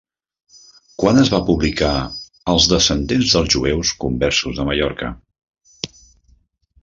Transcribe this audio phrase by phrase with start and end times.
[1.01, 1.91] Quan es va publicar
[2.53, 5.11] Els descendents dels Jueus Conversos de Mallorca?